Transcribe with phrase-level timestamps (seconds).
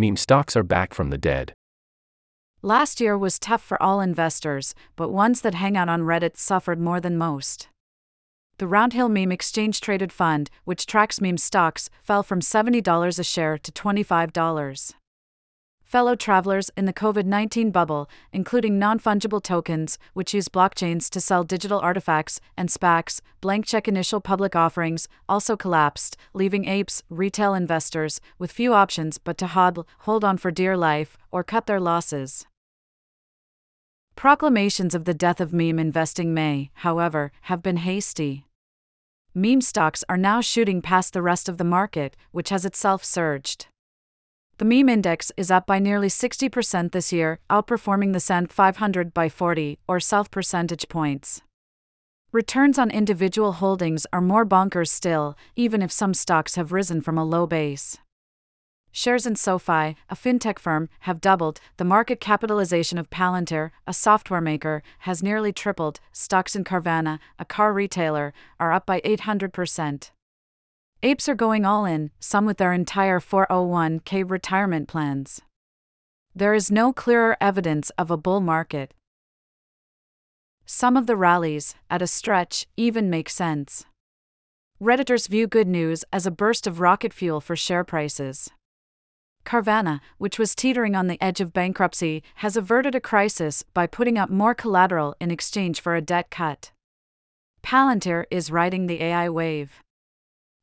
[0.00, 1.52] Meme stocks are back from the dead.
[2.62, 6.80] Last year was tough for all investors, but ones that hang out on Reddit suffered
[6.80, 7.68] more than most.
[8.56, 13.58] The Roundhill Meme Exchange Traded Fund, which tracks meme stocks, fell from $70 a share
[13.58, 14.94] to $25
[15.90, 21.20] fellow travelers in the COVID 19 bubble, including non fungible tokens, which use blockchains to
[21.20, 27.54] sell digital artifacts, and SPACs, blank check initial public offerings, also collapsed, leaving apes, retail
[27.54, 31.80] investors, with few options but to hodl, hold on for dear life, or cut their
[31.80, 32.46] losses.
[34.14, 38.46] Proclamations of the death of meme investing may, however, have been hasty.
[39.34, 43.66] Meme stocks are now shooting past the rest of the market, which has itself surged.
[44.60, 49.30] The meme index is up by nearly 60% this year, outperforming the S&P 500 by
[49.30, 51.40] 40 or self percentage points.
[52.30, 57.16] Returns on individual holdings are more bonkers still, even if some stocks have risen from
[57.16, 57.96] a low base.
[58.92, 61.58] Shares in SoFi, a fintech firm, have doubled.
[61.78, 66.00] The market capitalization of Palantir, a software maker, has nearly tripled.
[66.12, 70.10] Stocks in Carvana, a car retailer, are up by 800%.
[71.02, 75.40] Apes are going all in, some with their entire 401k retirement plans.
[76.34, 78.92] There is no clearer evidence of a bull market.
[80.66, 83.86] Some of the rallies, at a stretch, even make sense.
[84.78, 88.50] Redditors view good news as a burst of rocket fuel for share prices.
[89.46, 94.18] Carvana, which was teetering on the edge of bankruptcy, has averted a crisis by putting
[94.18, 96.72] up more collateral in exchange for a debt cut.
[97.62, 99.80] Palantir is riding the AI wave.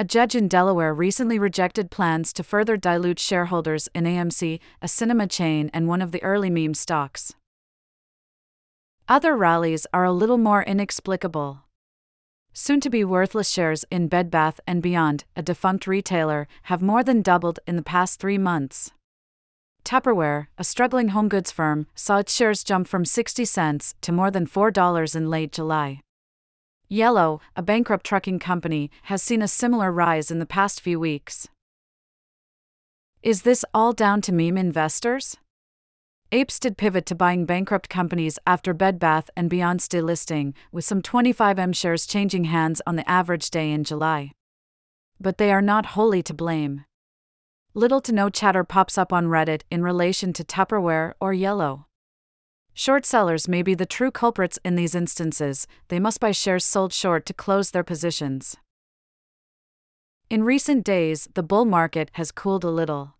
[0.00, 5.26] A judge in Delaware recently rejected plans to further dilute shareholders in AMC, a cinema
[5.26, 7.34] chain and one of the early meme stocks.
[9.08, 11.64] Other rallies are a little more inexplicable.
[12.52, 17.02] Soon to be worthless shares in Bed Bath and Beyond, a defunct retailer, have more
[17.02, 18.92] than doubled in the past 3 months.
[19.84, 24.30] Tupperware, a struggling home goods firm, saw its shares jump from 60 cents to more
[24.30, 26.02] than $4 in late July.
[26.90, 31.46] Yellow, a bankrupt trucking company, has seen a similar rise in the past few weeks.
[33.22, 35.36] Is this all down to meme investors?
[36.32, 41.02] Apes did pivot to buying bankrupt companies after Bed Bath and Beyond's delisting, with some
[41.02, 44.32] 25M shares changing hands on the average day in July.
[45.20, 46.84] But they are not wholly to blame.
[47.74, 51.87] Little to no chatter pops up on Reddit in relation to Tupperware or Yellow.
[52.78, 56.92] Short sellers may be the true culprits in these instances, they must buy shares sold
[56.92, 58.54] short to close their positions.
[60.30, 63.16] In recent days, the bull market has cooled a little.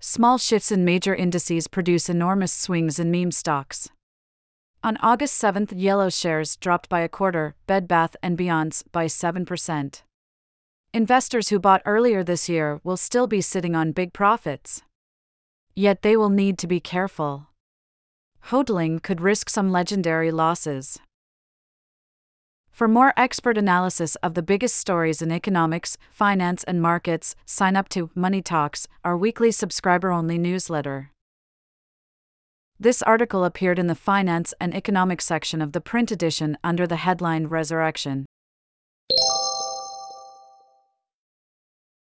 [0.00, 3.90] Small shifts in major indices produce enormous swings in meme stocks.
[4.82, 10.02] On August 7th, yellow shares dropped by a quarter, Bed Bath and Beyond's by 7%.
[10.92, 14.82] Investors who bought earlier this year will still be sitting on big profits.
[15.76, 17.46] Yet they will need to be careful
[18.50, 20.98] hodling could risk some legendary losses.
[22.70, 27.88] For more expert analysis of the biggest stories in economics, finance, and markets, sign up
[27.90, 31.10] to Money Talks, our weekly subscriber only newsletter.
[32.78, 36.96] This article appeared in the Finance and Economics section of the print edition under the
[36.96, 38.26] headline Resurrection.